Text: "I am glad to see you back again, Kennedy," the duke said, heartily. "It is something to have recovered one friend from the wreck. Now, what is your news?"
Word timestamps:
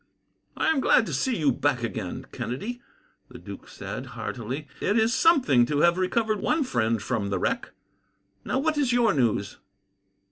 "I 0.57 0.71
am 0.71 0.79
glad 0.79 1.05
to 1.05 1.13
see 1.13 1.37
you 1.37 1.51
back 1.51 1.83
again, 1.83 2.25
Kennedy," 2.31 2.81
the 3.29 3.37
duke 3.37 3.67
said, 3.67 4.07
heartily. 4.17 4.67
"It 4.81 4.97
is 4.97 5.13
something 5.13 5.63
to 5.67 5.81
have 5.81 5.95
recovered 5.99 6.41
one 6.41 6.63
friend 6.63 6.99
from 6.99 7.29
the 7.29 7.37
wreck. 7.37 7.69
Now, 8.43 8.57
what 8.57 8.79
is 8.79 8.91
your 8.91 9.13
news?" 9.13 9.57